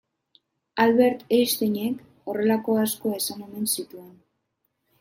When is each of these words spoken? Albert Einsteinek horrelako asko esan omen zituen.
Albert 0.85 1.19
Einsteinek 1.37 2.01
horrelako 2.31 2.79
asko 2.85 3.15
esan 3.21 3.47
omen 3.51 3.73
zituen. 3.77 4.13